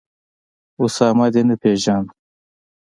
[0.81, 2.07] اسامه دي نه پېژاند